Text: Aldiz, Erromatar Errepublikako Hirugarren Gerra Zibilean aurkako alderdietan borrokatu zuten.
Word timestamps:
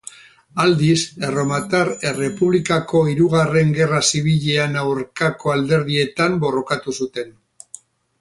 Aldiz, 0.61 1.01
Erromatar 1.25 1.91
Errepublikako 2.11 3.01
Hirugarren 3.11 3.73
Gerra 3.75 3.99
Zibilean 4.07 4.79
aurkako 4.85 5.53
alderdietan 5.57 6.39
borrokatu 6.45 6.95
zuten. 7.01 7.31